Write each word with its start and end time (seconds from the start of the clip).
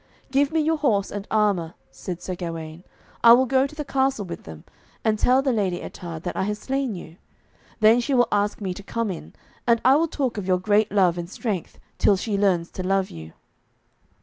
'Give 0.31 0.51
me 0.51 0.59
your 0.61 0.77
horse 0.77 1.11
and 1.11 1.27
armour,' 1.29 1.75
said 1.91 2.23
Sir 2.23 2.33
Gawaine. 2.33 2.83
'I 3.23 3.33
will 3.33 3.45
go 3.45 3.67
to 3.67 3.75
the 3.75 3.85
castle 3.85 4.25
with 4.25 4.45
them, 4.45 4.63
and 5.05 5.19
tell 5.19 5.43
the 5.43 5.53
Lady 5.53 5.79
Ettarde 5.83 6.23
that 6.23 6.35
I 6.35 6.41
have 6.45 6.57
slain 6.57 6.95
you. 6.95 7.17
Then 7.81 7.99
she 7.99 8.15
will 8.15 8.27
ask 8.31 8.59
me 8.59 8.73
to 8.73 8.81
come 8.81 9.11
in, 9.11 9.35
and 9.67 9.79
I 9.85 9.95
will 9.97 10.07
talk 10.07 10.39
of 10.39 10.47
your 10.47 10.57
great 10.57 10.91
love 10.91 11.19
and 11.19 11.29
strength, 11.29 11.77
till 11.99 12.17
she 12.17 12.35
learns 12.35 12.71
to 12.71 12.81
love 12.81 13.11
you.' 13.11 13.33